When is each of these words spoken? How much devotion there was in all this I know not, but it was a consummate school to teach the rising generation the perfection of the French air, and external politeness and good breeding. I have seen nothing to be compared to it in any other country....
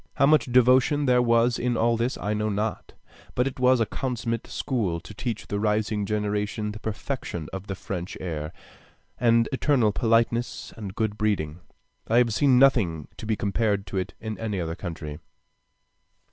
How 0.15 0.25
much 0.25 0.51
devotion 0.51 1.05
there 1.05 1.21
was 1.21 1.59
in 1.59 1.77
all 1.77 1.95
this 1.95 2.17
I 2.17 2.33
know 2.33 2.49
not, 2.49 2.93
but 3.35 3.45
it 3.45 3.59
was 3.59 3.79
a 3.79 3.85
consummate 3.85 4.47
school 4.47 4.99
to 4.99 5.13
teach 5.13 5.45
the 5.45 5.59
rising 5.59 6.07
generation 6.07 6.71
the 6.71 6.79
perfection 6.79 7.47
of 7.53 7.67
the 7.67 7.75
French 7.75 8.17
air, 8.19 8.51
and 9.19 9.47
external 9.51 9.91
politeness 9.91 10.73
and 10.75 10.95
good 10.95 11.19
breeding. 11.19 11.59
I 12.07 12.17
have 12.17 12.33
seen 12.33 12.57
nothing 12.57 13.09
to 13.17 13.27
be 13.27 13.35
compared 13.35 13.85
to 13.85 13.97
it 13.97 14.15
in 14.19 14.39
any 14.39 14.59
other 14.59 14.73
country.... 14.73 15.19